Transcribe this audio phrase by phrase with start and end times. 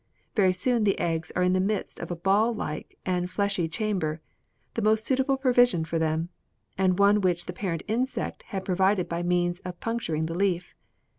[0.35, 4.19] Very soon the eggs are in the midst of a ball like and fleshy chamber
[4.73, 6.29] the most suitable provision for them,
[6.75, 10.73] and one which the parent insect had provided by means of puncturing the leaf.